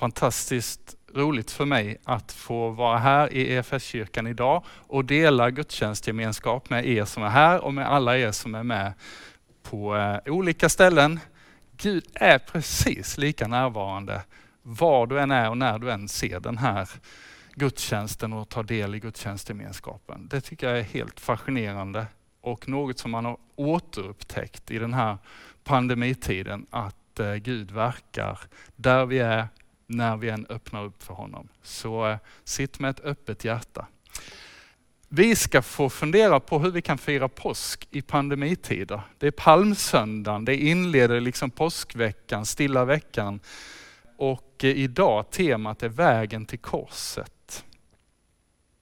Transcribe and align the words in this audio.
fantastiskt 0.00 0.96
roligt 1.14 1.50
för 1.50 1.64
mig 1.64 1.96
att 2.04 2.32
få 2.32 2.70
vara 2.70 2.98
här 2.98 3.32
i 3.32 3.52
EFS-kyrkan 3.52 4.26
idag 4.26 4.64
och 4.68 5.04
dela 5.04 5.50
gudstjänstgemenskap 5.50 6.70
med 6.70 6.86
er 6.86 7.04
som 7.04 7.22
är 7.22 7.28
här 7.28 7.64
och 7.64 7.74
med 7.74 7.88
alla 7.88 8.18
er 8.18 8.32
som 8.32 8.54
är 8.54 8.62
med 8.62 8.92
på 9.62 9.96
eh, 9.96 10.32
olika 10.32 10.68
ställen. 10.68 11.20
Gud 11.76 12.04
är 12.14 12.38
precis 12.38 13.18
lika 13.18 13.46
närvarande 13.46 14.22
var 14.62 15.06
du 15.06 15.20
än 15.20 15.30
är 15.30 15.50
och 15.50 15.58
när 15.58 15.78
du 15.78 15.90
än 15.90 16.08
ser 16.08 16.40
den 16.40 16.58
här 16.58 16.88
gudstjänsten 17.54 18.32
och 18.32 18.48
tar 18.48 18.62
del 18.62 18.94
i 18.94 19.00
gudstjänstgemenskapen. 19.00 20.28
Det 20.28 20.40
tycker 20.40 20.68
jag 20.68 20.78
är 20.78 20.82
helt 20.82 21.20
fascinerande 21.20 22.06
och 22.40 22.68
något 22.68 22.98
som 22.98 23.10
man 23.10 23.24
har 23.24 23.36
återupptäckt 23.56 24.70
i 24.70 24.78
den 24.78 24.94
här 24.94 25.18
pandemitiden, 25.64 26.66
att 26.70 27.20
eh, 27.20 27.34
Gud 27.34 27.70
verkar 27.70 28.38
där 28.76 29.06
vi 29.06 29.18
är, 29.18 29.48
när 29.90 30.16
vi 30.16 30.28
än 30.28 30.46
öppnar 30.48 30.84
upp 30.84 31.02
för 31.02 31.14
honom. 31.14 31.48
Så 31.62 32.08
eh, 32.08 32.16
sitt 32.44 32.78
med 32.78 32.90
ett 32.90 33.00
öppet 33.00 33.44
hjärta. 33.44 33.86
Vi 35.08 35.36
ska 35.36 35.62
få 35.62 35.90
fundera 35.90 36.40
på 36.40 36.58
hur 36.58 36.70
vi 36.70 36.82
kan 36.82 36.98
fira 36.98 37.28
påsk 37.28 37.88
i 37.90 38.02
pandemitider. 38.02 39.00
Det 39.18 39.26
är 39.26 39.30
palmsöndagen, 39.30 40.44
det 40.44 40.56
inleder 40.56 41.20
liksom 41.20 41.50
påskveckan, 41.50 42.46
stilla 42.46 42.84
veckan. 42.84 43.40
Och 44.16 44.64
eh, 44.64 44.70
idag 44.70 45.30
temat 45.30 45.82
är 45.82 45.88
vägen 45.88 46.46
till 46.46 46.58
korset. 46.58 47.64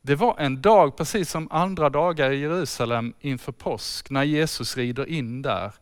Det 0.02 0.14
var 0.14 0.36
en 0.38 0.62
dag, 0.62 0.96
precis 0.96 1.30
som 1.30 1.48
andra 1.50 1.90
dagar 1.90 2.30
i 2.30 2.40
Jerusalem 2.40 3.14
inför 3.20 3.52
påsk, 3.52 4.10
när 4.10 4.24
Jesus 4.24 4.76
rider 4.76 5.06
in 5.08 5.42
där. 5.42 5.72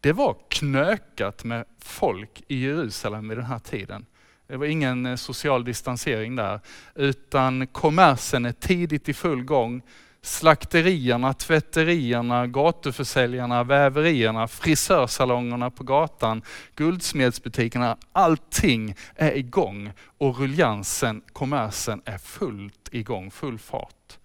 Det 0.00 0.12
var 0.12 0.36
knökat 0.48 1.44
med 1.44 1.64
folk 1.78 2.42
i 2.48 2.64
Jerusalem 2.64 3.28
vid 3.28 3.38
den 3.38 3.44
här 3.46 3.58
tiden. 3.58 4.06
Det 4.48 4.56
var 4.56 4.66
ingen 4.66 5.06
eh, 5.06 5.16
social 5.16 5.64
distansering 5.64 6.36
där, 6.36 6.60
utan 6.94 7.66
kommersen 7.66 8.44
är 8.44 8.52
tidigt 8.52 9.08
i 9.08 9.12
full 9.12 9.42
gång. 9.44 9.82
Slakterierna, 10.22 11.32
tvätterierna, 11.32 12.46
gatuförsäljarna, 12.46 13.64
väverierna, 13.64 14.48
frisörsalongerna 14.48 15.70
på 15.70 15.84
gatan, 15.84 16.42
guldsmedsbutikerna, 16.74 17.96
allting 18.12 18.94
är 19.14 19.36
igång 19.36 19.92
och 20.18 20.38
ruljansen, 20.38 21.22
kommersen 21.32 22.02
är 22.04 22.18
fullt 22.18 22.88
igång, 22.92 23.30
full 23.30 23.58
fart. 23.58 24.18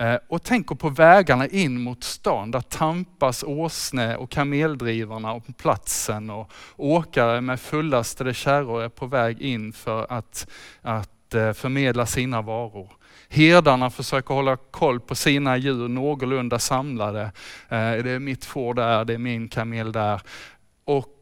Eh, 0.00 0.18
och 0.28 0.42
tänk 0.42 0.78
på 0.78 0.88
vägarna 0.88 1.46
in 1.46 1.80
mot 1.80 2.04
stan, 2.04 2.50
där 2.50 2.60
tampas 2.60 3.42
åsne 3.42 4.16
och 4.16 4.30
kameldrivarna 4.30 5.32
om 5.32 5.42
platsen 5.58 6.30
och 6.30 6.52
åkare 6.76 7.40
med 7.40 7.60
fullastade 7.60 8.34
kärror 8.34 8.82
är 8.82 8.88
på 8.88 9.06
väg 9.06 9.40
in 9.40 9.72
för 9.72 10.12
att, 10.12 10.50
att 10.82 11.34
eh, 11.34 11.52
förmedla 11.52 12.06
sina 12.06 12.42
varor. 12.42 12.92
Herdarna 13.28 13.90
försöker 13.90 14.34
hålla 14.34 14.56
koll 14.56 15.00
på 15.00 15.14
sina 15.14 15.56
djur 15.56 15.88
någorlunda 15.88 16.58
samlade. 16.58 17.22
Eh, 17.68 17.92
det 17.92 18.10
är 18.10 18.18
mitt 18.18 18.44
får 18.44 18.74
där, 18.74 19.04
det 19.04 19.14
är 19.14 19.18
min 19.18 19.48
kamel 19.48 19.92
där. 19.92 20.20
Och 20.84 21.16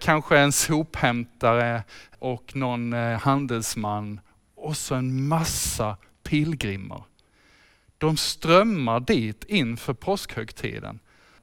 kanske 0.00 0.38
en 0.38 0.52
sophämtare 0.52 1.82
och 2.18 2.56
någon 2.56 2.92
handelsman 2.92 4.20
och 4.56 4.76
så 4.76 4.94
en 4.94 5.28
massa 5.28 5.96
pilgrimer 6.22 7.02
de 7.98 8.16
strömmar 8.16 9.00
dit 9.00 9.44
inför 9.44 9.94
påskhögtiden. 9.94 10.98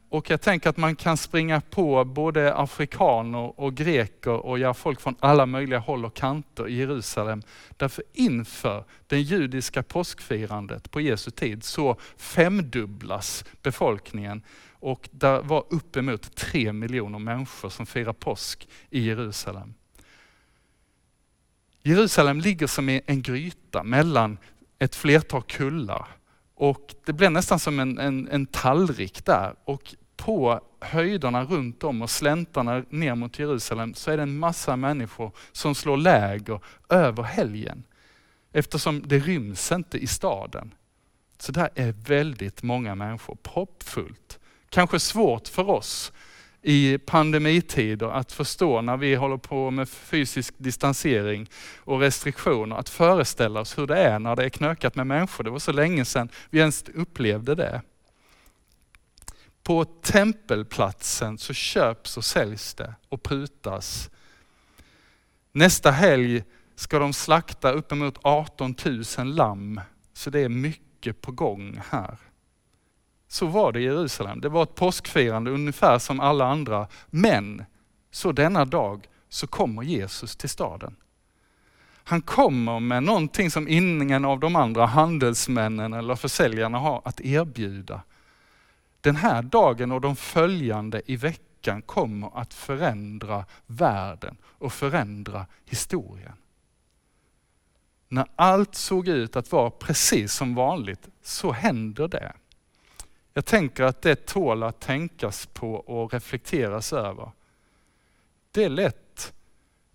Och 0.09 0.30
jag 0.30 0.42
tänker 0.42 0.70
att 0.70 0.78
man 0.78 0.95
kan 0.95 1.18
springa 1.18 1.62
på 1.62 2.06
både 2.06 2.56
afrikaner 2.56 3.60
och 3.60 3.76
greker 3.76 4.32
och 4.32 4.60
ja, 4.60 4.73
folk 4.73 5.02
från 5.02 5.16
alla 5.20 5.45
möjliga 5.45 5.80
håll 5.80 6.06
och 6.06 6.14
kanter 6.14 6.68
i 6.68 6.76
Jerusalem. 6.76 7.42
Därför 7.78 8.04
inför 8.14 8.86
det 9.08 9.20
judiska 9.20 9.84
påskfirandet 9.84 10.92
på 10.92 11.02
Jesu 11.02 11.32
tid 11.32 11.64
så 11.64 11.98
femdubblas 12.18 13.45
befolkningen 13.62 14.44
och 14.72 15.10
det 15.11 15.42
var 15.42 15.66
uppemot 15.70 16.36
tre 16.36 16.73
miljoner 16.73 17.20
människor 17.20 17.70
som 17.70 17.86
firar 17.86 18.14
påsk 18.14 18.67
i 18.89 19.00
Jerusalem. 19.08 19.73
Jerusalem 21.82 22.39
ligger 22.39 22.67
som 22.67 22.89
en 23.06 23.22
gryta 23.22 23.83
mellan 23.83 24.38
ett 24.80 24.95
flertal 24.95 25.44
kullar 25.44 26.08
och 26.64 26.96
det 27.06 27.14
blir 27.14 27.30
nästan 27.30 27.60
som 27.60 27.80
en, 27.80 28.00
en, 28.00 28.28
en 28.32 28.46
tallrik 28.46 29.26
där. 29.26 29.56
Och 29.66 29.96
på 30.16 30.62
höjderna 30.80 31.44
runt 31.44 31.84
om 31.84 32.02
och 32.02 32.10
släntarna 32.10 32.84
ner 32.90 33.16
mot 33.16 33.40
Jerusalem 33.40 33.94
så 33.94 34.12
är 34.12 34.18
det 34.18 34.24
en 34.24 34.40
massa 34.40 34.76
människor 34.76 35.32
som 35.52 35.76
slår 35.76 35.98
läger 35.98 36.60
över 36.90 37.24
helgen. 37.24 37.84
Eftersom 38.52 39.04
det 39.08 39.20
ryms 39.20 39.72
inte 39.72 39.98
i 39.98 40.08
staden. 40.08 40.74
Så 41.38 41.52
där 41.52 41.70
är 41.76 41.92
väldigt 41.92 42.64
många 42.64 42.95
människor, 42.95 43.36
proppfullt. 43.36 44.40
Kanske 44.70 45.00
svårt 45.00 45.48
för 45.48 45.70
oss 45.70 46.12
i 46.64 46.98
pandemitider 46.98 48.08
att 48.08 48.32
förstå 48.32 48.82
när 48.82 48.98
vi 48.98 49.16
håller 49.16 49.38
på 49.38 49.72
med 49.72 49.90
fysisk 49.90 50.54
distansering 50.58 51.50
och 51.78 52.00
restriktioner, 52.00 52.76
att 52.76 52.90
föreställa 52.90 53.60
oss 53.60 53.78
hur 53.78 53.88
det 53.88 53.98
är 53.98 54.20
när 54.20 54.36
det 54.36 54.46
är 54.46 54.50
knökat 54.50 54.96
med 54.96 55.08
människor. 55.08 55.44
Det 55.44 55.50
var 55.50 55.60
så 55.60 55.72
länge 55.72 56.06
sedan 56.06 56.30
vi 56.50 56.60
ens 56.60 56.84
upplevde 56.84 57.56
det. 57.56 57.82
På 59.64 59.86
tempelplatsen 59.86 61.38
så 61.38 61.54
köps 61.54 62.18
och 62.18 62.26
säljs 62.26 62.74
det 62.74 62.94
och 63.10 63.24
prutas. 63.24 64.10
Nästa 65.52 65.92
helg 65.92 66.44
ska 66.76 67.00
de 67.00 67.14
slakta 67.14 67.72
uppemot 67.72 68.20
18 68.22 68.76
000 69.18 69.28
lamm, 69.28 69.82
så 70.14 70.30
det 70.30 70.40
är 70.40 70.50
mycket 70.50 71.22
på 71.22 71.32
gång 71.32 71.82
här. 71.90 72.18
Så 73.33 73.45
var 73.45 73.71
det 73.71 73.80
i 73.80 73.83
Jerusalem. 73.83 74.42
Det 74.42 74.49
var 74.49 74.64
ett 74.64 74.76
påskfirande 74.76 75.52
ungefär 75.52 75.99
som 75.99 76.20
alla 76.20 76.45
andra. 76.45 76.88
Men 77.08 77.66
så 78.11 78.32
denna 78.32 78.66
dag 78.66 79.08
så 79.30 79.48
kommer 79.48 79.83
Jesus 79.83 80.36
till 80.36 80.49
staden. 80.49 80.95
Han 82.04 82.21
kommer 82.21 82.80
med 82.80 83.04
någonting 83.04 83.52
som 83.52 83.67
ingen 83.67 84.26
av 84.26 84.39
de 84.39 84.55
andra 84.55 84.86
handelsmännen 84.86 85.94
eller 85.94 86.16
försäljarna 86.16 86.77
har 86.77 87.02
att 87.05 87.21
erbjuda. 87.21 88.02
Den 89.02 89.16
här 89.16 89.42
dagen 89.42 89.92
och 89.92 90.02
de 90.02 90.15
följande 90.15 91.02
i 91.05 91.15
veckan 91.15 91.82
kommer 91.82 92.39
att 92.39 92.54
förändra 92.54 93.45
världen 93.65 94.38
och 94.44 94.73
förändra 94.73 95.45
historien. 95.65 96.36
När 98.10 98.26
allt 98.36 98.76
såg 98.76 99.08
ut 99.08 99.36
att 99.36 99.52
vara 99.52 99.70
precis 99.70 100.33
som 100.33 100.55
vanligt 100.55 101.08
så 101.23 101.52
händer 101.52 102.08
det. 102.08 102.33
Jag 103.33 103.45
tänker 103.45 103.83
att 103.83 104.02
det 104.02 104.26
tål 104.26 104.64
att 104.64 104.80
tänkas 104.80 105.45
på 105.45 105.73
och 105.73 106.14
reflekteras 106.14 106.94
över. 106.94 107.32
Det 108.52 108.64
är 108.64 108.70
lätt 108.70 109.33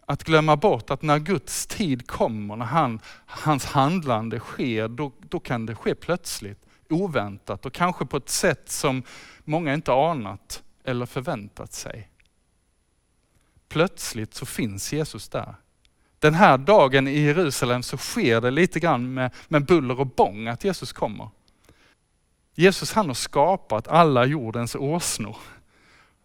att 0.07 0.25
glömma 0.25 0.57
bort 0.57 0.91
att 0.91 1.03
när 1.03 1.19
Guds 1.19 1.67
tid 1.67 2.07
kommer, 2.07 2.57
när 2.57 2.65
han, 2.65 3.01
hans 3.27 3.65
handlande 3.65 4.39
sker, 4.39 4.89
då, 4.89 5.13
då 5.21 5.41
kan 5.41 5.67
det 5.67 5.75
ske 5.75 5.95
plötsligt, 5.95 6.67
oväntat 6.89 7.67
och 7.67 7.73
kanske 7.73 8.07
på 8.07 8.17
ett 8.17 8.29
sätt 8.29 8.71
som 8.71 9.03
många 9.45 9.75
inte 9.75 9.93
anat 9.93 10.63
eller 10.85 11.07
förväntat 11.07 11.73
sig. 11.73 12.11
Plötsligt 13.69 14.35
så 14.35 14.47
finns 14.47 14.93
Jesus 14.93 15.29
där. 15.29 15.55
Den 16.19 16.35
här 16.35 16.59
dagen 16.59 17.09
i 17.09 17.21
Jerusalem 17.21 17.83
så 17.83 17.97
sker 17.97 18.41
det 18.41 18.51
lite 18.51 18.81
grann 18.81 19.15
med, 19.15 19.35
med 19.49 19.65
buller 19.67 20.01
och 20.01 20.07
bång 20.07 20.49
att 20.49 20.65
Jesus 20.65 20.93
kommer. 20.93 21.29
Jesus 22.61 22.93
han 22.93 23.07
har 23.07 23.15
skapat 23.15 23.89
alla 23.89 24.25
jordens 24.25 24.75
åsnor. 24.75 25.37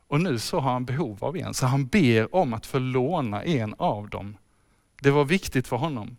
Och 0.07 0.21
nu 0.21 0.39
så 0.39 0.59
har 0.59 0.71
han 0.71 0.85
behov 0.85 1.23
av 1.23 1.37
en, 1.37 1.53
så 1.53 1.65
han 1.65 1.85
ber 1.85 2.35
om 2.35 2.53
att 2.53 2.65
få 2.65 2.79
låna 2.79 3.43
en 3.43 3.75
av 3.77 4.09
dem. 4.09 4.37
Det 5.01 5.11
var 5.11 5.25
viktigt 5.25 5.67
för 5.67 5.75
honom. 5.75 6.17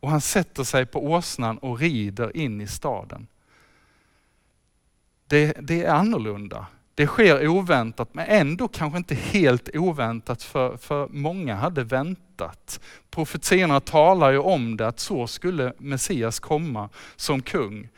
Och 0.00 0.10
han 0.10 0.20
sätter 0.20 0.64
sig 0.64 0.86
på 0.86 1.04
åsnan 1.04 1.58
och 1.58 1.78
rider 1.78 2.36
in 2.36 2.60
i 2.60 2.66
staden. 2.66 3.26
Det, 5.26 5.56
det 5.60 5.84
är 5.84 5.94
annorlunda. 5.94 6.66
Det 6.94 7.06
sker 7.06 7.48
oväntat, 7.48 8.14
men 8.14 8.26
ändå 8.28 8.68
kanske 8.68 8.98
inte 8.98 9.14
helt 9.14 9.76
oväntat 9.76 10.42
för, 10.42 10.76
för 10.76 11.08
många 11.08 11.54
hade 11.54 11.84
väntat. 11.84 12.80
Profetierna 13.10 13.80
talar 13.80 14.30
ju 14.30 14.38
om 14.38 14.76
det, 14.76 14.86
att 14.86 15.00
så 15.00 15.26
skulle 15.26 15.72
Messias 15.78 16.40
komma 16.40 16.88
som 17.16 17.42
kung 17.42 17.88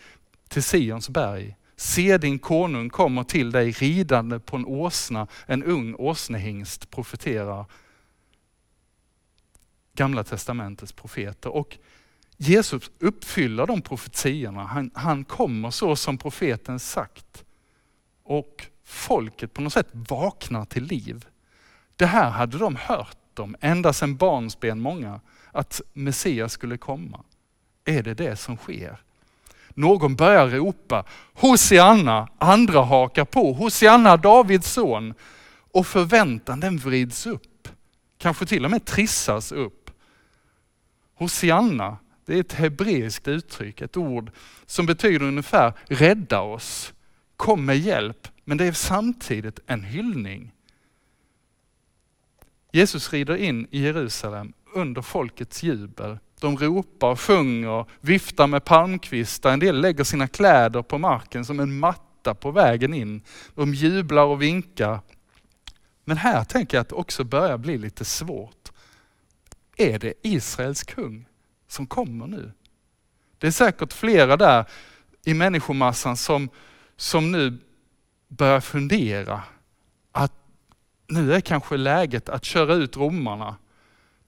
till 0.51 0.63
Sions 0.63 1.09
berg. 1.09 1.57
Se 1.77 2.19
din 2.19 2.39
konung 2.39 2.91
kommer 2.91 3.25
till 3.25 3.51
dig 3.51 3.71
ridande 3.71 4.39
på 4.39 4.57
en 4.57 4.67
åsna, 4.67 5.27
en 5.47 5.63
ung 5.63 5.95
åsnehingst 5.95 6.91
profeterar 6.91 7.65
Gamla 9.95 10.25
testamentets 10.25 10.93
profeter. 10.93 11.51
Och 11.51 11.79
Jesus 12.37 12.91
uppfyller 12.99 13.67
de 13.67 13.83
profetiorna. 13.83 14.65
Han, 14.65 14.91
han 14.95 15.25
kommer 15.25 15.71
så 15.71 15.97
som 15.97 16.19
profeten 16.19 16.79
sagt. 16.79 17.45
Och 18.23 18.67
folket 18.85 19.55
på 19.55 19.63
något 19.63 19.73
sätt 19.73 19.89
vaknar 19.93 20.65
till 20.65 20.85
liv. 20.85 21.27
Det 21.97 22.07
här 22.07 22.31
hade 22.31 22.59
de 22.59 22.77
hört 22.77 23.39
om 23.39 23.57
ända 23.61 23.93
sedan 23.93 24.17
barnsben 24.17 24.81
många, 24.81 25.21
att 25.53 25.81
Messias 25.93 26.53
skulle 26.53 26.79
komma. 26.79 27.25
Är 27.85 28.03
det 28.03 28.15
det 28.15 28.37
som 28.37 28.57
sker? 28.57 29.01
Någon 29.75 30.15
börjar 30.15 30.49
ropa 30.49 31.05
Hosianna, 31.35 32.29
andra 32.39 32.81
hakar 32.81 33.25
på 33.25 33.53
Hosianna, 33.53 34.17
Davids 34.17 34.73
son. 34.73 35.15
Och 35.73 35.87
förväntan 35.87 36.61
den 36.61 36.79
vrids 36.79 37.27
upp, 37.27 37.69
kanske 38.19 38.47
till 38.47 38.65
och 38.65 38.71
med 38.71 38.85
trissas 38.85 39.53
upp. 39.53 39.91
Hosianna, 41.15 41.97
det 42.27 42.35
är 42.35 42.41
ett 42.41 42.53
hebreiskt 42.53 43.29
uttryck, 43.29 43.81
ett 43.81 43.97
ord 43.97 44.31
som 44.67 44.87
betyder 44.87 45.27
ungefär 45.27 45.73
rädda 45.85 46.41
oss, 46.41 46.93
kom 47.37 47.65
med 47.65 47.79
hjälp, 47.79 48.29
men 48.45 48.59
det 48.59 48.65
är 48.65 48.73
samtidigt 48.73 49.61
en 49.67 49.85
hyllning. 49.85 50.53
Jesus 52.73 53.13
rider 53.13 53.37
in 53.37 53.67
i 53.71 53.83
Jerusalem 53.83 54.53
under 54.75 55.03
folkets 55.03 55.63
jubel. 55.63 56.19
De 56.41 56.57
ropar, 56.57 57.17
sjunger, 57.17 57.85
viftar 58.01 58.47
med 58.47 58.65
palmkvistar. 58.65 59.53
En 59.53 59.61
del 59.61 59.81
lägger 59.81 60.05
sina 60.05 60.29
kläder 60.29 60.83
på 60.83 60.99
marken 60.99 61.45
som 61.45 61.61
en 61.61 61.79
matta 61.79 62.35
på 62.35 62.51
vägen 62.51 62.95
in. 62.95 63.23
De 63.55 63.75
jublar 63.75 64.25
och 64.25 64.43
vinkar. 64.43 65.01
Men 66.05 66.17
här 66.17 66.45
tänker 66.45 66.77
jag 66.77 66.83
att 66.83 66.89
det 66.89 66.95
också 66.95 67.25
börjar 67.25 67.59
bli 67.59 67.79
lite 67.79 68.05
svårt. 68.05 68.73
Är 69.77 69.99
det 69.99 70.15
Israels 70.23 70.83
kung 70.83 71.29
som 71.69 71.87
kommer 71.87 72.27
nu? 72.27 72.53
Det 73.39 73.47
är 73.47 73.51
säkert 73.51 73.93
flera 73.93 74.37
där 74.37 74.65
i 75.25 75.35
människomassan 75.35 76.17
som, 76.17 76.49
som 76.97 77.33
nu 77.33 77.59
börjar 78.29 78.61
fundera 78.61 79.43
att 80.13 80.33
nu 81.07 81.35
är 81.35 81.41
kanske 81.41 81.77
läget 81.77 82.29
att 82.29 82.45
köra 82.45 82.75
ut 82.75 82.97
romarna. 82.97 83.57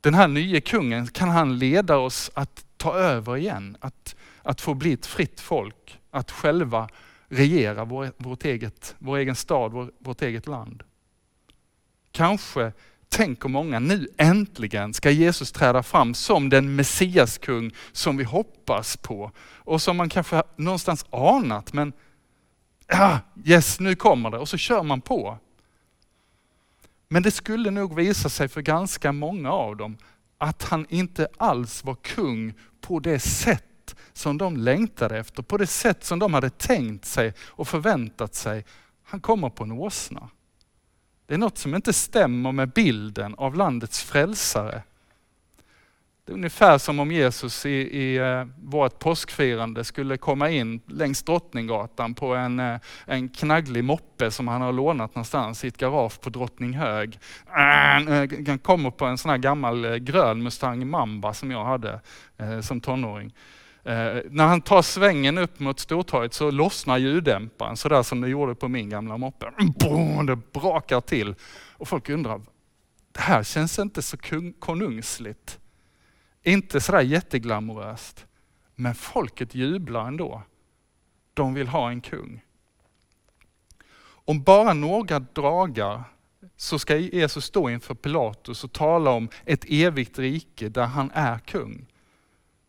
Den 0.03 0.15
här 0.15 0.29
nye 0.29 0.61
kungen, 0.61 1.07
kan 1.07 1.29
han 1.29 1.59
leda 1.59 1.97
oss 1.97 2.31
att 2.35 2.65
ta 2.77 2.95
över 2.95 3.37
igen? 3.37 3.77
Att, 3.81 4.17
att 4.43 4.61
få 4.61 4.75
bli 4.75 4.93
ett 4.93 5.07
fritt 5.07 5.41
folk, 5.41 6.01
att 6.11 6.31
själva 6.31 6.89
regera 7.29 7.85
vår, 7.85 8.13
vårt 8.17 8.45
eget, 8.45 8.95
vår 8.99 9.17
egen 9.17 9.37
stad, 9.37 9.73
vår, 9.73 9.91
vårt 9.99 10.23
eget 10.23 10.47
land. 10.47 10.83
Kanske 12.13 12.73
tänker 13.09 13.49
många, 13.49 13.79
nu 13.79 14.09
äntligen 14.17 14.95
ska 14.95 15.11
Jesus 15.11 15.53
träda 15.53 15.83
fram 15.83 16.15
som 16.15 16.49
den 16.49 16.77
messiaskung 16.77 17.71
som 17.93 18.17
vi 18.17 18.25
hoppas 18.25 18.97
på 18.97 19.31
och 19.39 19.83
som 19.83 19.97
man 19.97 20.09
kanske 20.09 20.43
någonstans 20.57 21.07
anat, 21.11 21.73
men 21.73 21.93
ah, 22.89 23.19
yes, 23.45 23.81
nu 23.81 23.95
kommer 23.95 24.31
det 24.31 24.39
och 24.39 24.49
så 24.49 24.57
kör 24.57 24.83
man 24.83 25.01
på. 25.01 25.39
Men 27.13 27.23
det 27.23 27.31
skulle 27.31 27.71
nog 27.71 27.95
visa 27.95 28.29
sig 28.29 28.49
för 28.49 28.61
ganska 28.61 29.13
många 29.13 29.51
av 29.51 29.77
dem 29.77 29.97
att 30.39 30.63
han 30.63 30.87
inte 30.89 31.29
alls 31.37 31.85
var 31.85 31.95
kung 31.95 32.55
på 32.81 33.01
det 33.01 33.19
sätt 33.19 33.97
som 34.13 34.39
de 34.39 34.57
längtade 34.57 35.19
efter, 35.19 35.43
på 35.43 35.59
det 35.59 35.67
sätt 35.67 36.05
som 36.05 36.19
de 36.19 36.35
hade 36.35 36.51
tänkt 36.51 37.05
sig 37.05 37.35
och 37.41 37.69
förväntat 37.69 38.35
sig. 38.35 38.65
Han 39.03 39.21
kommer 39.21 39.51
på 39.51 39.65
en 39.65 39.73
åsna. 39.73 40.29
Det 41.27 41.35
är 41.35 41.39
något 41.39 41.59
som 41.59 41.75
inte 41.75 41.93
stämmer 41.93 42.53
med 42.53 42.73
bilden 42.73 43.35
av 43.35 43.55
landets 43.55 44.03
frälsare. 44.03 44.83
Det 46.25 46.33
är 46.33 46.35
ungefär 46.35 46.79
som 46.79 47.01
om 47.01 47.13
Jesus 47.13 47.67
i, 47.67 47.71
i 47.71 48.17
eh, 48.17 48.45
vårt 48.63 48.99
påskfirande 48.99 49.85
skulle 49.85 50.17
komma 50.17 50.51
in 50.51 50.81
längs 50.87 51.23
Drottninggatan 51.23 52.15
på 52.15 52.35
en, 52.35 52.61
eh, 52.61 52.81
en 53.07 53.29
knagglig 53.29 53.85
moppe 53.85 54.31
som 54.31 54.49
han 54.49 54.63
har 54.63 54.73
lånat 54.73 55.15
någonstans 55.15 55.65
i 55.65 55.69
ett 55.69 55.77
garage 55.77 56.21
på 56.21 56.31
Drottninghög. 56.31 57.19
Äh, 57.57 57.97
eh, 57.97 58.29
han 58.47 58.59
kommer 58.59 58.91
på 58.91 59.05
en 59.05 59.19
sån 59.19 59.31
här 59.31 59.39
gammal 59.39 59.99
grön 59.99 60.43
Mustang 60.43 60.87
Mamba 60.87 61.35
som 61.35 61.51
jag 61.51 61.65
hade 61.65 62.01
som 62.63 62.81
tonåring. 62.81 63.35
När 64.31 64.47
han 64.47 64.61
tar 64.61 64.83
svängen 64.83 65.39
upp 65.39 65.61
mot 65.61 65.81
Stortorget 65.81 66.35
så 66.35 66.51
lossnar 66.51 66.99
ljuddämparen 66.99 67.77
sådär 67.77 68.03
som 68.03 68.21
det 68.21 68.29
gjorde 68.29 68.55
på 68.55 68.69
min 68.69 68.91
gamla 68.91 69.17
moppe. 69.17 69.47
Det 70.27 70.61
brakar 70.61 71.01
till. 71.01 71.35
Och 71.73 71.89
folk 71.89 72.09
undrar, 72.09 72.41
det 73.13 73.21
här 73.21 73.43
känns 73.43 73.79
inte 73.79 74.03
så 74.03 74.17
konungsligt. 74.59 75.59
Inte 76.43 76.81
sådär 76.81 77.01
jätteglamoröst. 77.01 78.27
Men 78.75 78.95
folket 78.95 79.55
jublar 79.55 80.07
ändå. 80.07 80.43
De 81.35 81.55
vill 81.55 81.69
ha 81.69 81.91
en 81.91 82.01
kung. 82.01 82.45
Om 84.25 84.43
bara 84.43 84.73
några 84.73 85.19
dagar 85.19 86.05
så 86.57 86.79
ska 86.79 86.97
Jesus 86.97 87.45
stå 87.45 87.71
inför 87.71 87.95
Pilatus 87.95 88.65
och 88.65 88.73
tala 88.73 89.11
om 89.11 89.29
ett 89.45 89.65
evigt 89.69 90.19
rike 90.19 90.69
där 90.69 90.87
han 90.87 91.11
är 91.15 91.39
kung 91.39 91.87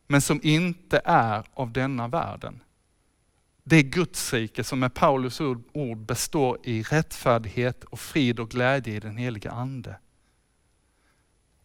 men 0.07 0.21
som 0.21 0.39
inte 0.43 1.01
är 1.05 1.43
av 1.53 1.71
denna 1.71 2.07
världen. 2.07 2.63
Det 3.63 3.83
Gudsrike 3.83 4.63
som 4.63 4.79
med 4.79 4.93
Paulus 4.93 5.41
ord 5.73 5.97
består 5.97 6.57
i 6.63 6.83
rättfärdighet 6.83 7.83
och 7.83 7.99
frid 7.99 8.39
och 8.39 8.49
glädje 8.49 8.95
i 8.95 8.99
den 8.99 9.17
heliga 9.17 9.51
Ande. 9.51 9.95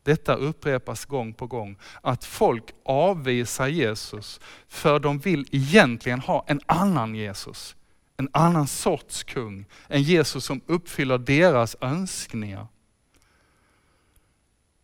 Detta 0.03 0.35
upprepas 0.35 1.05
gång 1.05 1.35
på 1.35 1.47
gång, 1.47 1.77
att 2.01 2.25
folk 2.25 2.65
avvisar 2.85 3.69
Jesus 3.69 4.41
för 4.69 4.99
de 4.99 5.19
vill 5.19 5.49
egentligen 5.51 6.21
ha 6.21 6.45
en 6.47 6.61
annan 6.67 7.15
Jesus. 7.15 7.77
En 8.17 8.29
annan 8.33 8.67
sorts 8.67 9.25
kung, 9.25 9.65
en 9.89 10.03
Jesus 10.03 10.45
som 10.45 10.61
uppfyller 10.67 11.19
deras 11.19 11.77
önskningar. 11.81 12.67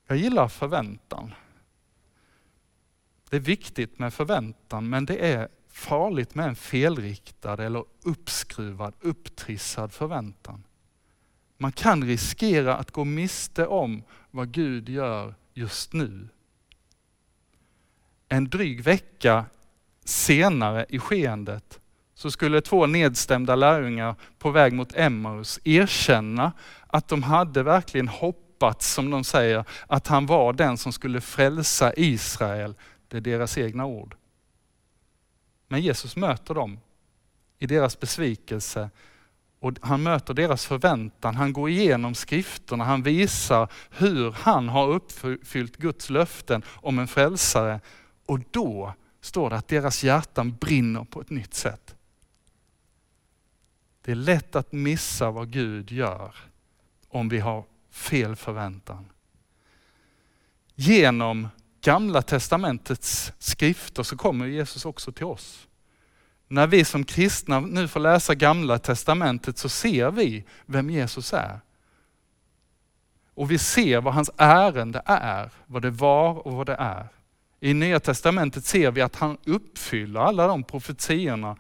Jag 0.07 0.17
gillar 0.17 0.49
förväntan. 0.49 1.35
Det 3.31 3.37
är 3.37 3.41
viktigt 3.41 3.99
med 3.99 4.15
förväntan 4.15 4.89
men 4.89 5.07
det 5.07 5.33
är 5.33 5.49
farligt 5.69 6.35
med 6.35 6.49
en 6.49 6.57
felriktad 6.57 7.65
eller 7.65 7.85
uppskruvad, 8.03 8.95
upptrissad 9.01 9.93
förväntan. 9.93 10.65
Man 11.65 11.73
kan 11.73 12.05
riskera 12.05 12.77
att 12.77 12.91
gå 12.91 13.05
miste 13.05 13.67
om 13.67 14.03
vad 14.31 14.53
Gud 14.53 14.89
gör 14.89 15.35
just 15.55 15.93
nu. 15.93 16.29
En 18.29 18.45
dryg 18.45 18.83
vecka 18.83 19.45
senare 20.05 20.87
i 20.89 20.99
skeendet 20.99 21.81
så 22.15 22.31
skulle 22.31 22.61
två 22.61 22.87
nedstämda 22.87 23.57
lärjungar 23.57 24.15
på 24.39 24.51
väg 24.51 24.73
mot 24.73 24.95
Emmaus 24.95 25.61
erkänna 25.65 26.53
att 26.87 27.09
de 27.09 27.23
hade 27.23 27.63
verkligen 27.63 28.09
hoppats, 28.09 28.93
som 28.95 29.11
de 29.11 29.25
säger, 29.25 29.65
att 29.87 30.07
han 30.07 30.27
var 30.27 30.53
den 30.53 30.79
som 30.79 30.93
skulle 30.93 31.21
frälsa 31.21 31.95
Israel 31.97 32.75
det 33.09 33.17
är 33.17 33.21
deras 33.21 33.59
egna 33.59 33.87
ord. 33.87 34.17
Men 35.69 35.81
Jesus 35.81 36.17
möter 36.17 36.55
dem 36.55 36.79
i 37.59 37.67
deras 37.67 38.01
besvikelse 38.01 38.91
och 39.65 39.73
han 39.81 40.03
möter 40.03 40.35
deras 40.35 40.67
förväntan. 40.67 41.35
Han 41.35 41.53
går 41.53 41.71
igenom 41.71 42.15
skrifterna, 42.15 42.85
han 42.85 43.03
visar 43.03 43.69
hur 43.91 44.31
han 44.31 44.69
har 44.69 44.89
uppfyllt 44.89 45.77
Guds 45.77 46.11
löften 46.11 46.63
om 46.67 46.99
en 46.99 47.09
frälsare. 47.09 47.81
Och 48.27 48.41
då 48.51 48.95
står 49.21 49.51
det 49.51 49.57
att 49.57 49.69
deras 49.69 50.05
hjärtan 50.05 50.57
brinner 50.61 51.05
på 51.05 51.21
ett 51.21 51.31
nytt 51.31 51.55
sätt. 51.55 51.95
Det 54.03 54.11
är 54.11 54.17
lätt 54.17 54.57
att 54.57 54.73
missa 54.73 55.31
vad 55.31 55.51
Gud 55.51 55.91
gör 55.91 56.35
om 57.09 57.29
vi 57.29 57.39
har 57.39 57.65
fel 57.91 58.37
förväntan. 58.37 59.07
Genom 60.75 61.49
gamla 61.81 62.23
testamentets 62.23 63.33
skrifter 63.39 64.03
så 64.03 64.17
kommer 64.17 64.47
Jesus 64.47 64.85
också 64.85 65.13
till 65.13 65.27
oss. 65.27 65.69
När 66.55 66.67
vi 66.67 66.85
som 66.85 67.05
kristna 67.05 67.61
nu 67.61 67.89
får 67.89 68.01
läsa 68.01 68.35
gamla 68.35 68.79
testamentet 68.79 69.59
så 69.59 69.69
ser 69.69 70.11
vi 70.11 70.45
vem 70.67 70.91
Jesus 70.91 71.33
är. 71.33 71.61
Och 73.35 73.51
vi 73.51 73.59
ser 73.59 74.01
vad 74.01 74.15
hans 74.15 74.31
ärende 74.37 75.03
är, 75.07 75.51
vad 75.67 75.83
det 75.83 75.91
var 75.91 76.47
och 76.47 76.53
vad 76.53 76.67
det 76.67 76.75
är. 76.75 77.09
I 77.61 77.75
nya 77.75 78.01
testamentet 78.01 78.65
ser 78.65 78.91
vi 78.91 79.01
att 79.01 79.17
han 79.17 79.39
uppfyller 79.45 80.21
alla 80.21 80.47
de 80.47 80.63
profetiorna. 80.63 81.57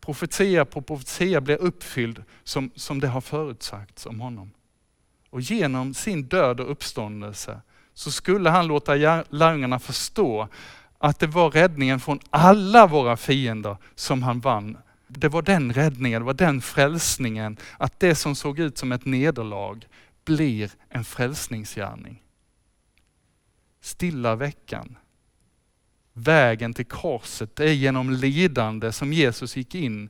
Profetia 0.00 0.64
på 0.64 0.82
profetia 0.82 1.40
blir 1.40 1.56
uppfylld 1.56 2.24
som, 2.44 2.70
som 2.74 3.00
det 3.00 3.08
har 3.08 3.20
förutsagts 3.20 4.06
om 4.06 4.20
honom. 4.20 4.50
Och 5.30 5.40
genom 5.40 5.94
sin 5.94 6.22
död 6.22 6.60
och 6.60 6.70
uppståndelse 6.70 7.60
så 7.94 8.10
skulle 8.10 8.50
han 8.50 8.66
låta 8.66 8.94
lärjungarna 9.30 9.78
förstå 9.78 10.48
att 11.02 11.18
det 11.18 11.26
var 11.26 11.50
räddningen 11.50 12.00
från 12.00 12.20
alla 12.30 12.86
våra 12.86 13.16
fiender 13.16 13.76
som 13.94 14.22
han 14.22 14.40
vann. 14.40 14.78
Det 15.08 15.28
var 15.28 15.42
den 15.42 15.72
räddningen, 15.72 16.20
det 16.20 16.26
var 16.26 16.34
den 16.34 16.60
frälsningen, 16.60 17.56
att 17.78 18.00
det 18.00 18.14
som 18.14 18.34
såg 18.34 18.58
ut 18.58 18.78
som 18.78 18.92
ett 18.92 19.04
nederlag 19.04 19.86
blir 20.24 20.70
en 20.88 21.04
frälsningsgärning. 21.04 22.22
Stilla 23.80 24.36
veckan. 24.36 24.96
Vägen 26.12 26.74
till 26.74 26.86
korset, 26.86 27.56
det 27.56 27.64
är 27.64 27.74
genom 27.74 28.10
lidande 28.10 28.92
som 28.92 29.12
Jesus 29.12 29.56
gick 29.56 29.74
in 29.74 30.08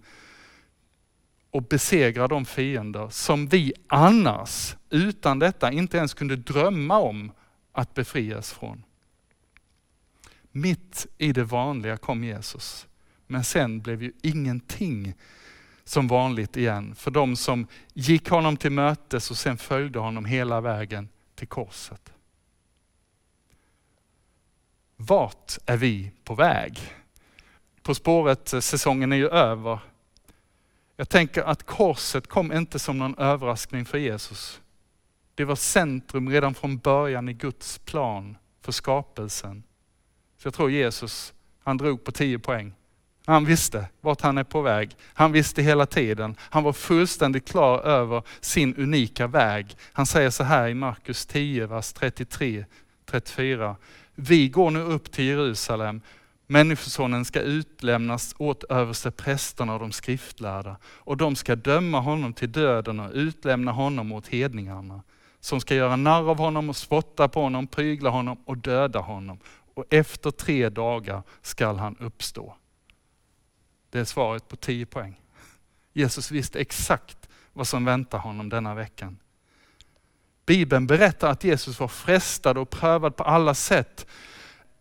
och 1.50 1.62
besegrade 1.62 2.34
de 2.34 2.44
fiender 2.44 3.08
som 3.10 3.46
vi 3.46 3.72
annars, 3.86 4.76
utan 4.90 5.38
detta, 5.38 5.72
inte 5.72 5.96
ens 5.96 6.14
kunde 6.14 6.36
drömma 6.36 6.98
om 6.98 7.32
att 7.72 7.94
befrias 7.94 8.52
från. 8.52 8.82
Mitt 10.52 11.06
i 11.18 11.32
det 11.32 11.44
vanliga 11.44 11.96
kom 11.96 12.24
Jesus, 12.24 12.86
men 13.26 13.44
sen 13.44 13.80
blev 13.80 14.02
ju 14.02 14.12
ingenting 14.22 15.14
som 15.84 16.08
vanligt 16.08 16.56
igen 16.56 16.94
för 16.94 17.10
de 17.10 17.36
som 17.36 17.66
gick 17.92 18.28
honom 18.28 18.56
till 18.56 18.72
mötes 18.72 19.30
och 19.30 19.36
sen 19.36 19.58
följde 19.58 19.98
honom 19.98 20.24
hela 20.24 20.60
vägen 20.60 21.08
till 21.34 21.48
korset. 21.48 22.12
Vart 24.96 25.58
är 25.66 25.76
vi 25.76 26.12
på 26.24 26.34
väg? 26.34 26.80
På 27.82 27.94
spåret-säsongen 27.94 29.12
eh, 29.12 29.16
är 29.16 29.20
ju 29.20 29.28
över. 29.28 29.78
Jag 30.96 31.08
tänker 31.08 31.42
att 31.42 31.66
korset 31.66 32.26
kom 32.26 32.52
inte 32.52 32.78
som 32.78 32.98
någon 32.98 33.18
överraskning 33.18 33.84
för 33.84 33.98
Jesus. 33.98 34.60
Det 35.34 35.44
var 35.44 35.56
centrum 35.56 36.28
redan 36.28 36.54
från 36.54 36.78
början 36.78 37.28
i 37.28 37.32
Guds 37.32 37.78
plan 37.78 38.36
för 38.60 38.72
skapelsen. 38.72 39.62
Så 40.42 40.46
jag 40.46 40.54
tror 40.54 40.70
Jesus, 40.70 41.32
han 41.64 41.76
drog 41.76 42.04
på 42.04 42.12
10 42.12 42.38
poäng. 42.38 42.72
Han 43.26 43.44
visste 43.44 43.86
vart 44.00 44.20
han 44.20 44.38
är 44.38 44.44
på 44.44 44.62
väg. 44.62 44.96
Han 45.14 45.32
visste 45.32 45.62
hela 45.62 45.86
tiden. 45.86 46.36
Han 46.40 46.62
var 46.62 46.72
fullständigt 46.72 47.48
klar 47.48 47.78
över 47.78 48.22
sin 48.40 48.74
unika 48.76 49.26
väg. 49.26 49.76
Han 49.92 50.06
säger 50.06 50.30
så 50.30 50.44
här 50.44 50.68
i 50.68 50.74
Markus 50.74 51.26
10, 51.26 51.66
vers 51.66 51.92
33, 51.92 52.64
34. 53.06 53.76
Vi 54.14 54.48
går 54.48 54.70
nu 54.70 54.80
upp 54.80 55.12
till 55.12 55.24
Jerusalem. 55.24 56.00
Människosonen 56.46 57.24
ska 57.24 57.40
utlämnas 57.40 58.34
åt 58.38 58.64
översteprästerna 58.64 59.74
och 59.74 59.80
de 59.80 59.92
skriftlärda 59.92 60.76
och 60.84 61.16
de 61.16 61.36
ska 61.36 61.56
döma 61.56 62.00
honom 62.00 62.32
till 62.32 62.52
döden 62.52 63.00
och 63.00 63.10
utlämna 63.14 63.72
honom 63.72 64.12
åt 64.12 64.28
hedningarna 64.28 65.02
som 65.42 65.60
ska 65.60 65.74
göra 65.74 65.96
narr 65.96 66.30
av 66.30 66.38
honom 66.38 66.68
och 66.68 66.76
spotta 66.76 67.28
på 67.28 67.42
honom, 67.42 67.66
prygla 67.66 68.10
honom 68.10 68.38
och 68.44 68.58
döda 68.58 68.98
honom. 68.98 69.38
Och 69.74 69.84
efter 69.90 70.30
tre 70.30 70.68
dagar 70.68 71.22
skall 71.42 71.76
han 71.76 71.96
uppstå. 71.96 72.56
Det 73.90 73.98
är 73.98 74.04
svaret 74.04 74.48
på 74.48 74.56
10 74.56 74.86
poäng. 74.86 75.20
Jesus 75.92 76.30
visste 76.30 76.60
exakt 76.60 77.28
vad 77.52 77.66
som 77.66 77.84
väntar 77.84 78.18
honom 78.18 78.48
denna 78.48 78.74
veckan. 78.74 79.18
Bibeln 80.46 80.86
berättar 80.86 81.30
att 81.30 81.44
Jesus 81.44 81.80
var 81.80 81.88
frestad 81.88 82.58
och 82.58 82.70
prövad 82.70 83.16
på 83.16 83.24
alla 83.24 83.54
sätt. 83.54 84.06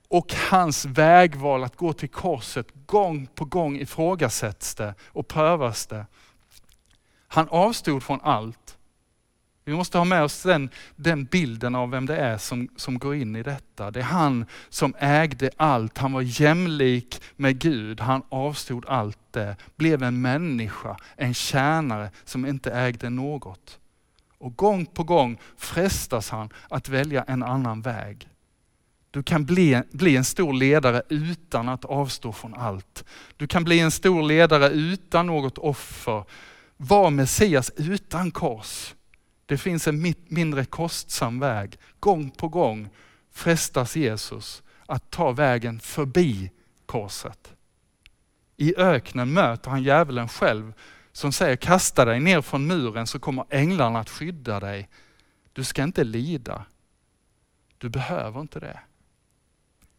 Och 0.08 0.34
hans 0.34 0.86
vägval 0.86 1.64
att 1.64 1.76
gå 1.76 1.94
till 1.94 2.10
korset 2.10 2.68
gång 2.86 3.28
på 3.28 3.46
gång 3.46 3.78
ifrågasätts 3.80 4.76
det 4.76 4.96
och 5.02 5.28
prövas 5.28 5.88
det. 5.88 6.06
Han 7.28 7.50
avstod 7.50 8.04
från 8.04 8.22
allt 8.22 8.71
vi 9.66 9.74
måste 9.74 9.98
ha 9.98 10.06
med 10.06 10.24
oss 10.24 10.44
den, 10.44 10.70
den 10.96 11.26
bilden 11.26 11.76
av 11.76 11.90
vem 11.90 12.06
det 12.06 12.16
är 12.16 12.38
som, 12.38 12.70
som 12.76 13.00
går 13.00 13.16
in 13.16 13.36
i 13.36 13.44
detta. 13.44 13.92
Det 13.92 14.00
är 14.00 14.04
han 14.04 14.46
som 14.70 14.94
ägde 15.00 15.50
allt. 15.58 15.98
Han 15.98 16.14
var 16.14 16.22
jämlik 16.22 17.22
med 17.36 17.60
Gud. 17.60 18.00
Han 18.00 18.22
avstod 18.30 18.86
allt 18.86 19.20
det. 19.32 19.56
Blev 19.76 20.04
en 20.04 20.22
människa, 20.22 20.98
en 21.16 21.34
tjänare 21.34 22.12
som 22.24 22.46
inte 22.46 22.72
ägde 22.72 23.10
något. 23.10 23.80
Och 24.38 24.56
gång 24.56 24.86
på 24.86 25.04
gång 25.04 25.38
frestas 25.58 26.30
han 26.30 26.50
att 26.70 26.90
välja 26.90 27.24
en 27.28 27.44
annan 27.44 27.82
väg. 27.82 28.28
Du 29.12 29.24
kan 29.24 29.46
bli, 29.46 29.82
bli 29.92 30.16
en 30.16 30.24
stor 30.24 30.54
ledare 30.54 31.02
utan 31.10 31.70
att 31.70 31.86
avstå 31.86 32.32
från 32.32 32.54
allt. 32.54 33.06
Du 33.38 33.48
kan 33.48 33.64
bli 33.64 33.80
en 33.80 33.92
stor 33.92 34.24
ledare 34.24 34.70
utan 34.70 35.28
något 35.28 35.58
offer. 35.58 36.24
Var 36.78 37.10
Messias 37.10 37.72
utan 37.76 38.32
kors. 38.32 38.94
Det 39.52 39.58
finns 39.58 39.88
en 39.88 40.14
mindre 40.28 40.66
kostsam 40.66 41.40
väg. 41.40 41.78
Gång 42.00 42.32
på 42.32 42.48
gång 42.48 42.90
frestas 43.32 43.96
Jesus 43.96 44.64
att 44.86 45.12
ta 45.12 45.32
vägen 45.32 45.80
förbi 45.80 46.52
korset. 46.86 47.54
I 48.58 48.76
öknen 48.78 49.34
möter 49.34 49.70
han 49.70 49.84
djävulen 49.84 50.28
själv 50.28 50.74
som 51.12 51.32
säger 51.32 51.56
kasta 51.56 52.06
dig 52.06 52.20
ner 52.20 52.42
från 52.42 52.68
muren 52.68 53.08
så 53.08 53.20
kommer 53.20 53.46
änglarna 53.50 54.00
att 54.00 54.10
skydda 54.10 54.60
dig. 54.60 54.90
Du 55.54 55.64
ska 55.64 55.84
inte 55.84 56.04
lida. 56.04 56.66
Du 57.78 57.90
behöver 57.90 58.42
inte 58.42 58.60
det. 58.60 58.80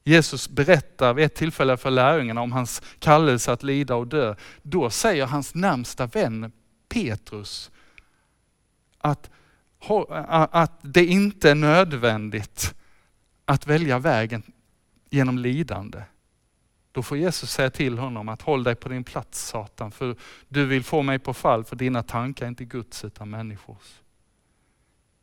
Jesus 0.05 0.49
berättar 0.49 1.15
vid 1.15 1.25
ett 1.25 1.35
tillfälle 1.35 1.77
för 1.77 1.91
lärjungarna 1.91 2.41
om 2.41 2.53
hans 2.53 2.83
kallelse 2.99 3.53
att 3.53 3.63
lida 3.63 3.95
och 3.95 4.07
dö. 4.07 4.35
Då 4.63 4.91
säger 4.91 5.27
hans 5.27 5.55
närmsta 5.55 6.07
vän 6.07 6.53
Petrus 6.89 7.71
att 8.99 9.31
att 9.89 10.81
det 10.83 11.07
inte 11.07 11.51
är 11.51 11.55
nödvändigt 11.55 12.75
att 13.45 13.67
välja 13.67 13.99
vägen 13.99 14.43
genom 15.11 15.39
lidande. 15.39 16.03
Då 16.93 17.03
får 17.03 17.19
Jesus 17.19 17.51
säga 17.51 17.71
till 17.71 17.99
honom 17.99 18.29
att 18.29 18.43
håll 18.43 18.65
dig 18.65 18.75
på 18.75 18.89
din 18.89 19.05
plats 19.05 19.47
Satan, 19.47 19.91
för 19.93 20.17
du 20.49 20.67
vill 20.67 20.85
få 20.85 21.03
mig 21.03 21.19
på 21.19 21.35
fall, 21.35 21.65
för 21.65 21.77
dina 21.77 22.03
tankar 22.03 22.47
är 22.47 22.49
inte 22.49 22.65
Guds 22.65 23.05
utan 23.05 23.31
människors. 23.31 24.01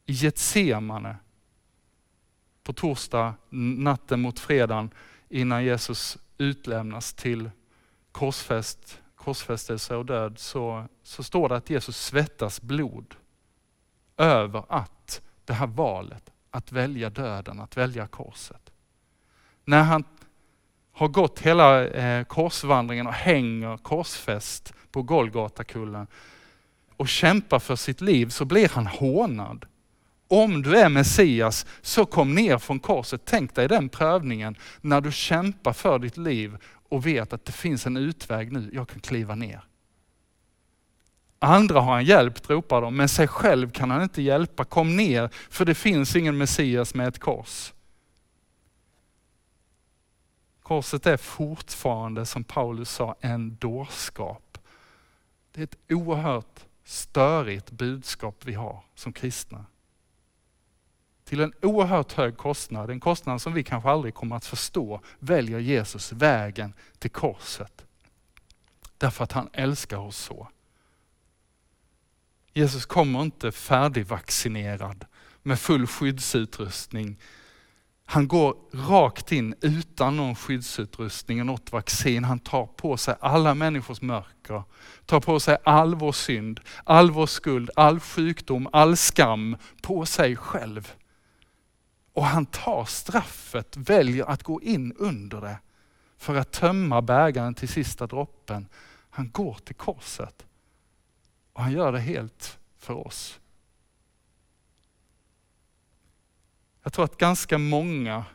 I 0.06 0.14
Getsemane, 0.14 1.16
på 2.64 2.74
torsdag, 2.74 3.34
natten 3.50 4.22
mot 4.22 4.40
fredagen, 4.40 4.90
innan 5.30 5.64
Jesus 5.64 6.18
utlämnas 6.38 7.14
till 7.14 7.50
korsfäst, 8.12 9.02
korsfästelse 9.16 9.96
och 9.96 10.06
död, 10.06 10.40
så, 10.40 10.86
så 11.04 11.24
står 11.24 11.50
det 11.50 11.56
att 11.56 11.70
Jesus 11.70 11.98
svettas 11.98 12.62
blod 12.62 13.16
över 14.20 14.64
att 14.70 15.22
det 15.46 15.54
här 15.54 15.68
valet, 15.68 16.30
att 16.52 16.72
välja 16.72 17.10
döden, 17.10 17.60
att 17.60 17.78
välja 17.78 18.08
korset. 18.08 18.72
När 19.66 19.84
han 19.84 20.04
har 20.92 21.08
gått 21.08 21.40
hela 21.40 21.88
eh, 21.88 22.24
korsvandringen 22.24 23.08
och 23.08 23.14
hänger 23.14 23.78
korsfäst 23.78 24.74
på 24.92 25.02
Golgatakullen 25.02 26.08
och 26.96 27.08
kämpar 27.08 27.60
för 27.60 27.76
sitt 27.76 28.02
liv 28.02 28.30
så 28.30 28.46
blir 28.46 28.70
han 28.70 28.88
hånad. 28.88 29.66
Om 30.28 30.62
du 30.62 30.78
är 30.78 30.90
Messias 30.90 31.66
så 31.82 32.06
kom 32.06 32.36
ner 32.36 32.58
från 32.58 32.80
korset. 32.80 33.22
Tänk 33.26 33.56
dig 33.56 33.68
den 33.68 33.90
prövningen 33.90 34.56
när 34.82 35.02
du 35.02 35.12
kämpar 35.12 35.74
för 35.74 36.00
ditt 36.00 36.18
liv 36.18 36.58
och 36.90 37.06
vet 37.06 37.34
att 37.34 37.46
det 37.46 37.52
finns 37.52 37.86
en 37.86 37.98
utväg 37.98 38.52
nu, 38.52 38.70
jag 38.74 38.90
kan 38.90 39.00
kliva 39.00 39.36
ner. 39.36 39.69
Andra 41.40 41.80
har 41.80 41.94
han 41.94 42.06
hjälpt, 42.06 42.50
ropar 42.50 42.82
de, 42.82 42.96
men 42.96 43.10
sig 43.10 43.28
själv 43.28 43.72
kan 43.72 43.92
han 43.92 44.04
inte 44.04 44.22
hjälpa. 44.22 44.64
Kom 44.66 44.96
ner, 44.96 45.30
för 45.50 45.66
det 45.66 45.76
finns 45.76 46.16
ingen 46.16 46.38
Messias 46.38 46.94
med 46.94 47.08
ett 47.08 47.20
kors. 47.20 47.74
Korset 50.64 51.06
är 51.06 51.18
fortfarande, 51.18 52.26
som 52.26 52.44
Paulus 52.44 52.90
sa, 52.90 53.16
en 53.22 53.56
dårskap. 53.56 54.58
Det 55.52 55.62
är 55.62 55.64
ett 55.64 55.78
oerhört 55.90 56.66
störigt 56.84 57.72
budskap 57.72 58.36
vi 58.46 58.54
har 58.54 58.84
som 58.96 59.14
kristna. 59.14 59.66
Till 61.24 61.40
en 61.40 61.54
oerhört 61.62 62.14
hög 62.14 62.38
kostnad, 62.38 62.90
en 62.90 63.00
kostnad 63.00 63.42
som 63.42 63.54
vi 63.54 63.64
kanske 63.64 63.90
aldrig 63.90 64.14
kommer 64.14 64.36
att 64.36 64.46
förstå, 64.46 65.02
väljer 65.20 65.60
Jesus 65.60 66.12
vägen 66.12 66.74
till 67.00 67.12
korset. 67.12 67.86
Därför 68.98 69.24
att 69.24 69.32
han 69.32 69.50
älskar 69.54 69.98
oss 69.98 70.18
så. 70.18 70.48
Jesus 72.54 72.86
kommer 72.86 73.22
inte 73.22 73.52
färdigvaccinerad 73.52 75.06
med 75.44 75.60
full 75.60 75.88
skyddsutrustning. 75.88 77.18
Han 78.06 78.28
går 78.28 78.56
rakt 78.74 79.32
in 79.32 79.56
utan 79.62 80.18
någon 80.18 80.36
skyddsutrustning 80.36 81.40
och 81.40 81.46
något 81.46 81.72
vaccin. 81.72 82.24
Han 82.24 82.40
tar 82.40 82.66
på 82.66 82.98
sig 82.98 83.16
alla 83.20 83.54
människors 83.54 84.02
mörker, 84.02 84.64
tar 85.06 85.20
på 85.20 85.40
sig 85.40 85.58
all 85.64 85.96
vår 85.96 86.12
synd, 86.12 86.60
all 86.84 87.12
vår 87.12 87.26
skuld, 87.26 87.70
all 87.76 88.00
sjukdom, 88.00 88.70
all 88.72 88.98
skam 88.98 89.58
på 89.82 90.06
sig 90.06 90.36
själv. 90.36 90.94
Och 92.14 92.26
han 92.26 92.46
tar 92.46 92.86
straffet, 92.86 93.78
väljer 93.78 94.26
att 94.26 94.44
gå 94.44 94.62
in 94.62 94.94
under 94.94 95.42
det 95.42 95.58
för 96.18 96.36
att 96.36 96.52
tömma 96.52 97.02
bägaren 97.02 97.54
till 97.54 97.70
sista 97.70 98.08
droppen. 98.08 98.68
Han 99.10 99.30
går 99.32 99.58
till 99.64 99.76
korset. 99.76 100.46
Och 101.60 101.64
han 101.66 101.74
gör 101.74 101.92
det 101.92 102.00
helt 102.00 102.60
för 102.78 103.08
oss. 103.08 103.40
Jag 106.84 106.94
tror 106.94 107.06
att 107.06 107.18
ganska 107.18 107.58
många 107.58 108.26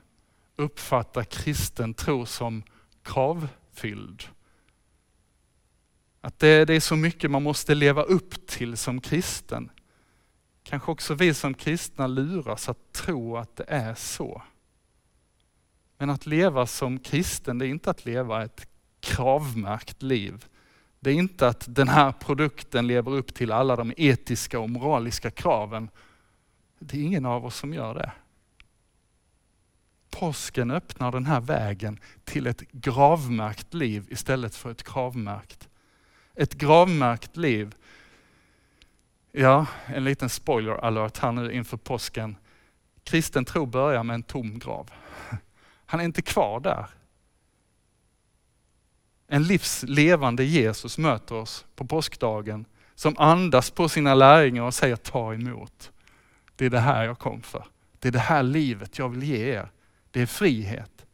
uppfattar 0.56 1.24
kristen 1.24 1.94
tro 1.94 2.26
som 2.26 2.62
kravfylld. 3.02 4.22
Att 6.20 6.38
det, 6.38 6.64
det 6.64 6.74
är 6.74 6.80
så 6.80 6.96
mycket 6.96 7.30
man 7.30 7.42
måste 7.42 7.74
leva 7.74 8.02
upp 8.02 8.46
till 8.46 8.76
som 8.76 9.00
kristen. 9.00 9.70
Kanske 10.62 10.90
också 10.90 11.14
vi 11.14 11.34
som 11.34 11.54
kristna 11.54 12.06
luras 12.06 12.68
att 12.68 12.92
tro 12.92 13.36
att 13.36 13.56
det 13.56 13.64
är 13.68 13.94
så. 13.94 14.42
Men 15.98 16.10
att 16.10 16.26
leva 16.26 16.66
som 16.66 16.98
kristen, 16.98 17.58
det 17.58 17.66
är 17.66 17.70
inte 17.70 17.90
att 17.90 18.04
leva 18.04 18.44
ett 18.44 18.68
kravmärkt 19.00 20.02
liv. 20.02 20.46
Det 21.04 21.10
är 21.10 21.14
inte 21.14 21.48
att 21.48 21.64
den 21.68 21.88
här 21.88 22.12
produkten 22.12 22.86
lever 22.86 23.12
upp 23.12 23.34
till 23.34 23.52
alla 23.52 23.76
de 23.76 23.92
etiska 23.96 24.58
och 24.60 24.70
moraliska 24.70 25.30
kraven. 25.30 25.90
Det 26.78 26.98
är 26.98 27.02
ingen 27.02 27.26
av 27.26 27.46
oss 27.46 27.56
som 27.56 27.74
gör 27.74 27.94
det. 27.94 28.12
påsken 30.10 30.70
öppnar 30.70 31.12
den 31.12 31.26
här 31.26 31.40
vägen 31.40 32.00
till 32.24 32.46
ett 32.46 32.60
gravmärkt 32.72 33.74
liv 33.74 34.06
istället 34.10 34.54
för 34.54 34.70
ett 34.70 34.82
kravmärkt. 34.82 35.68
Ett 36.34 36.54
gravmärkt 36.54 37.36
liv. 37.36 37.74
Ja, 39.32 39.66
en 39.86 40.04
liten 40.04 40.28
spoiler 40.28 40.72
alert 40.84 41.18
här 41.18 41.32
nu 41.32 41.52
inför 41.52 41.76
påsken. 41.76 42.36
Kristen 43.02 43.44
tro 43.44 43.66
börjar 43.66 44.02
med 44.02 44.14
en 44.14 44.22
tom 44.22 44.58
grav. 44.58 44.90
Han 45.86 46.00
är 46.00 46.04
inte 46.04 46.22
kvar 46.22 46.60
där. 46.60 46.86
En 49.26 49.42
livslevande 49.42 50.44
Jesus 50.44 50.98
möter 50.98 51.34
oss 51.34 51.66
på 51.76 51.86
påskdagen 51.86 52.64
som 52.94 53.14
andas 53.18 53.70
på 53.70 53.88
sina 53.88 54.14
lärjungar 54.14 54.62
och 54.62 54.74
säger 54.74 54.96
ta 54.96 55.34
emot. 55.34 55.92
Det 56.56 56.66
är 56.66 56.70
det 56.70 56.80
här 56.80 57.04
jag 57.04 57.18
kom 57.18 57.42
för. 57.42 57.66
Det 57.98 58.08
är 58.08 58.12
det 58.12 58.18
här 58.18 58.42
livet 58.42 58.98
jag 58.98 59.08
vill 59.08 59.22
ge 59.22 59.54
er. 59.54 59.70
Det 60.10 60.20
är 60.20 60.26
frihet. 60.26 61.06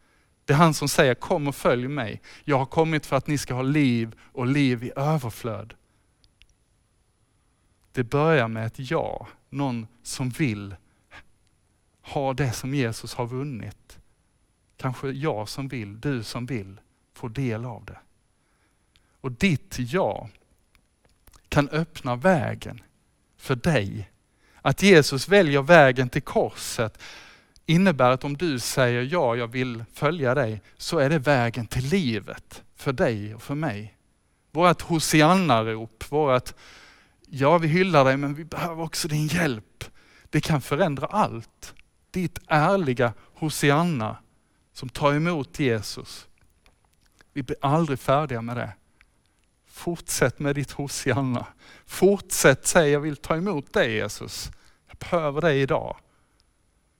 Det 0.44 0.52
är 0.52 0.56
han 0.56 0.74
som 0.74 0.88
säger 0.88 1.14
kom 1.14 1.48
och 1.48 1.54
följ 1.54 1.88
mig. 1.88 2.22
Jag 2.44 2.58
har 2.58 2.66
kommit 2.66 3.06
för 3.06 3.16
att 3.16 3.26
ni 3.26 3.38
ska 3.38 3.54
ha 3.54 3.62
liv 3.62 4.14
och 4.32 4.46
liv 4.46 4.84
i 4.84 4.92
överflöd. 4.96 5.74
Det 7.92 8.04
börjar 8.04 8.48
med 8.48 8.66
ett 8.66 8.90
ja, 8.90 9.28
någon 9.48 9.86
som 10.02 10.28
vill 10.28 10.74
ha 12.02 12.32
det 12.32 12.52
som 12.52 12.74
Jesus 12.74 13.14
har 13.14 13.26
vunnit. 13.26 13.98
Kanske 14.76 15.10
jag 15.10 15.48
som 15.48 15.68
vill, 15.68 16.00
du 16.00 16.22
som 16.22 16.46
vill 16.46 16.80
få 17.20 17.28
del 17.28 17.64
av 17.64 17.84
det. 17.84 17.98
Och 19.20 19.32
ditt 19.32 19.76
ja 19.78 20.28
kan 21.48 21.68
öppna 21.68 22.16
vägen 22.16 22.80
för 23.36 23.54
dig. 23.54 24.10
Att 24.62 24.82
Jesus 24.82 25.28
väljer 25.28 25.62
vägen 25.62 26.08
till 26.08 26.22
korset 26.22 26.98
innebär 27.66 28.10
att 28.10 28.24
om 28.24 28.36
du 28.36 28.58
säger 28.58 29.02
ja, 29.02 29.36
jag 29.36 29.46
vill 29.46 29.84
följa 29.92 30.34
dig, 30.34 30.62
så 30.76 30.98
är 30.98 31.10
det 31.10 31.18
vägen 31.18 31.66
till 31.66 31.84
livet 31.84 32.62
för 32.76 32.92
dig 32.92 33.34
och 33.34 33.42
för 33.42 33.54
mig. 33.54 33.96
Vårat 34.52 34.82
Hosianna-rop, 34.82 36.04
vårat 36.08 36.54
ja 37.26 37.58
vi 37.58 37.68
hyllar 37.68 38.04
dig 38.04 38.16
men 38.16 38.34
vi 38.34 38.44
behöver 38.44 38.82
också 38.82 39.08
din 39.08 39.26
hjälp. 39.26 39.84
Det 40.30 40.40
kan 40.40 40.60
förändra 40.60 41.06
allt. 41.06 41.74
Ditt 42.10 42.38
ärliga 42.46 43.12
Hosianna 43.34 44.16
som 44.72 44.88
tar 44.88 45.14
emot 45.14 45.58
Jesus. 45.58 46.26
Vi 47.32 47.42
blir 47.42 47.56
aldrig 47.60 47.98
färdiga 47.98 48.42
med 48.42 48.56
det. 48.56 48.72
Fortsätt 49.66 50.38
med 50.38 50.54
ditt 50.54 50.70
Hosianna. 50.70 51.46
Fortsätt 51.86 52.66
säga, 52.66 52.88
jag 52.88 53.00
vill 53.00 53.16
ta 53.16 53.36
emot 53.36 53.72
dig 53.72 53.92
Jesus. 53.92 54.50
Jag 54.86 54.96
behöver 54.96 55.40
dig 55.40 55.62
idag. 55.62 55.96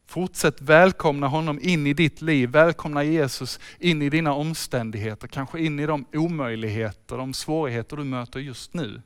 Fortsätt 0.06 0.60
välkomna 0.60 1.28
honom 1.28 1.58
in 1.62 1.86
i 1.86 1.94
ditt 1.94 2.22
liv. 2.22 2.48
Välkomna 2.48 3.04
Jesus 3.04 3.60
in 3.78 4.02
i 4.02 4.10
dina 4.10 4.34
omständigheter, 4.34 5.28
kanske 5.28 5.60
in 5.60 5.80
i 5.80 5.86
de 5.86 6.06
omöjligheter, 6.12 7.16
de 7.16 7.34
svårigheter 7.34 7.96
du 7.96 8.04
möter 8.04 8.40
just 8.40 8.74
nu. 8.74 9.02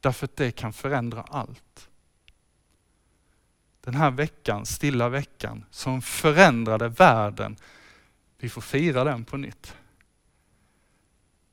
Därför 0.00 0.24
att 0.24 0.36
det 0.36 0.50
kan 0.50 0.72
förändra 0.72 1.22
allt. 1.22 1.88
Den 3.80 3.94
här 3.94 4.10
veckan, 4.10 4.66
stilla 4.66 5.08
veckan, 5.08 5.64
som 5.70 6.02
förändrade 6.02 6.88
världen, 6.88 7.56
vi 8.38 8.48
får 8.48 8.60
fira 8.60 9.04
den 9.04 9.24
på 9.24 9.36
nytt. 9.36 9.76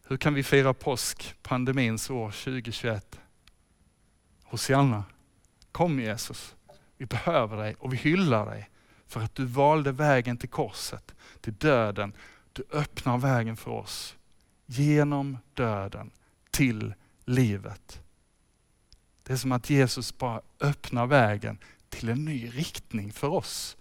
Hur 0.09 0.17
kan 0.17 0.33
vi 0.33 0.43
fira 0.43 0.73
påsk 0.73 1.35
pandemins 1.41 2.09
år 2.09 2.31
2021? 2.31 3.19
Hosianna, 4.43 5.03
kom 5.71 5.99
Jesus. 5.99 6.55
Vi 6.97 7.05
behöver 7.05 7.57
dig 7.57 7.75
och 7.79 7.93
vi 7.93 7.97
hyllar 7.97 8.45
dig 8.45 8.69
för 9.07 9.21
att 9.21 9.35
du 9.35 9.45
valde 9.45 9.91
vägen 9.91 10.37
till 10.37 10.49
korset, 10.49 11.15
till 11.41 11.53
döden. 11.53 12.13
Du 12.53 12.63
öppnar 12.71 13.17
vägen 13.17 13.57
för 13.57 13.71
oss 13.71 14.15
genom 14.65 15.37
döden 15.53 16.11
till 16.51 16.93
livet. 17.25 18.01
Det 19.23 19.33
är 19.33 19.37
som 19.37 19.51
att 19.51 19.69
Jesus 19.69 20.17
bara 20.17 20.41
öppnar 20.59 21.07
vägen 21.07 21.57
till 21.89 22.09
en 22.09 22.25
ny 22.25 22.49
riktning 22.49 23.13
för 23.13 23.27
oss. 23.27 23.77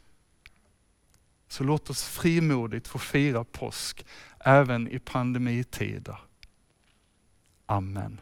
Så 1.48 1.64
låt 1.64 1.90
oss 1.90 2.04
frimodigt 2.04 2.88
få 2.88 2.98
fira 2.98 3.44
påsk 3.44 4.06
även 4.40 4.88
i 4.88 4.98
pandemitider. 4.98 6.18
Amen. 7.66 8.20